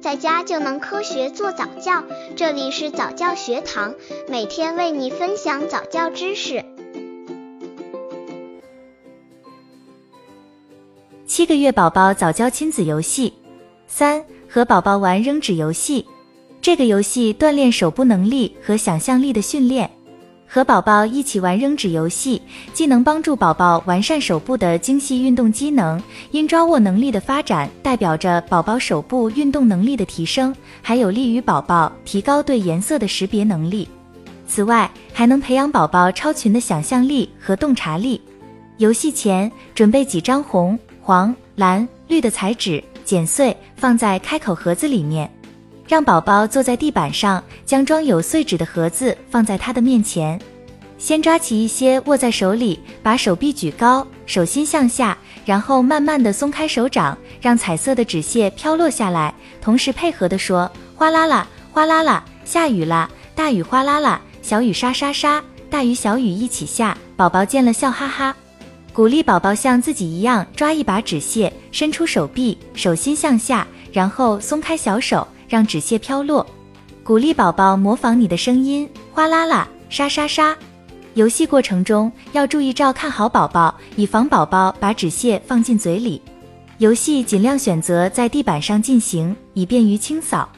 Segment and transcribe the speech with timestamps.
[0.00, 2.02] 在家就能科学做早教。
[2.34, 3.94] 这里是早教学堂，
[4.28, 6.64] 每天为你分享早教知识。
[11.26, 13.34] 七个月宝宝早教亲子游戏
[13.86, 16.06] 三，和宝宝玩扔纸游戏。
[16.62, 19.90] 这个游戏锻炼手部能力和想象力的训练。
[20.52, 33.88] 和宝宝一起玩扔纸游戏，既能帮助宝宝完善手部的精细运动机能，因抓握能力的发展代表着宝宝手部运动能力的提升，还有利于宝宝提高对颜色的识别能力。
[34.48, 38.20] 此外，还能培养宝宝超群的想象力和洞察力。
[38.78, 45.30] 游戏前准备几张红、黄、蓝、绿的彩纸，剪碎放在开口盒子里面。
[45.90, 50.40] 让宝宝坐在地板上，将装有碎纸的盒子放在他的面前。
[50.98, 66.96] 先抓起一些握在手里，把手臂举高，手心向下，然后慢慢的松开手掌，让彩色的纸屑飘落下来，同时配合的说：哗啦啦，哗啦啦，下雨啦，大雨哗啦啦，小雨沙沙沙，大雨小雨一起下。
[67.16, 68.36] 宝宝见了笑哈哈。
[68.92, 75.26] 鼓励宝宝像自己一样抓一把纸屑，伸出手臂，手心向下，然后松开小手。
[75.50, 76.46] 让纸屑飘落，
[77.02, 80.56] 鼓励宝宝模仿你的声音，哗啦啦，沙沙沙。
[81.14, 86.22] 游戏过程中要注意照看好宝宝，以防宝宝把纸屑放进嘴里。
[86.78, 90.48] 游戏尽量选择在地板上进行，以便于清扫。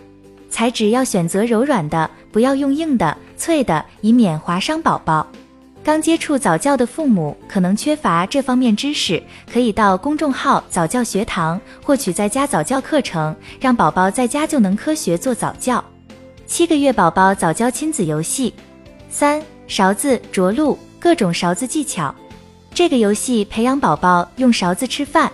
[0.51, 5.27] 材质要选择柔软的，不要用硬的、脆的，以免划伤宝宝。
[5.85, 9.21] 刚接触早教的父母可能缺乏这方面知识，
[9.53, 15.85] 可以到公众号早教学堂获取在家早教课程，让宝宝在家就能科学做早教。
[16.47, 18.55] 七个月宝宝早教亲子游戏
[19.11, 22.15] 三：勺子着陆，各种勺子技巧。
[22.73, 25.31] 这个游戏培养宝宝用勺子吃饭。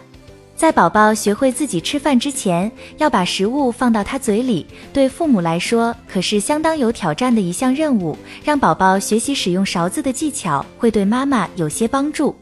[0.58, 8.18] 在宝宝学会自己吃饭之前，要把食物放到他嘴里，对父母来说可是相当有挑战的一项任务。
[8.42, 12.34] 让宝宝学习使用勺子的技巧，会对妈妈有些帮助。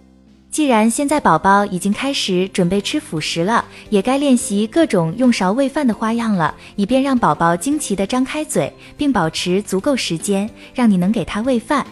[0.50, 11.87] 既然现在宝宝已经开始准备吃辅食了，也该练习各种用勺喂饭的花样了，以便让宝宝惊奇地张开嘴，并保持足够时间，让你能给他喂饭。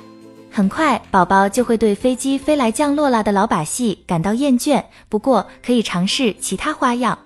[0.56, 4.80] 很快，宝宝就会对飞机飞来降落啦的老把戏感到厌倦。
[5.08, 7.18] 不过，可以尝试其他花样。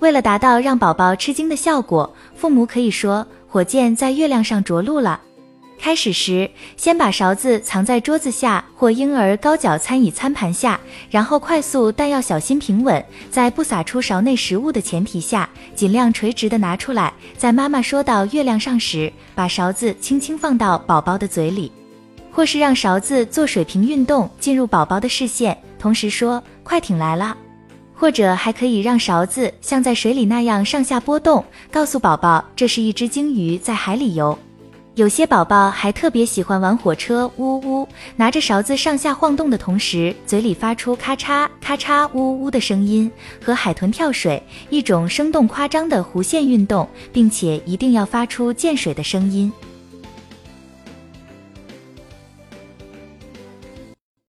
[0.00, 5.18] 为了达到让宝宝吃惊的效果，父母可以说：“火箭在月亮上着陆了。”
[5.80, 10.78] 开始时，先把勺子藏在桌子下或婴儿高脚餐椅餐盘下，
[11.10, 17.14] 然后快速但要小心平稳，在不洒出勺内食物的前提下，尽量垂直的拿出来。
[17.38, 21.72] 在妈妈说到月亮上时，把勺子轻轻放到宝宝的嘴里。
[22.36, 27.34] 或是让勺子做水平运动进入宝宝的视线，同时说“快艇来了”，
[27.96, 34.38] 或者还可以让勺子像在水里那样上下波动，告诉宝宝这是一只鲸鱼在海里游。
[34.96, 43.10] 有些宝宝还特别喜欢玩火车，呜呜，拿着勺子上下晃动的同时，嘴里发出咔嚓咔嚓呜呜的声音，
[43.42, 49.50] 和海豚跳水，一种生动夸张的弧线运动，并且一定要发出溅水的声音。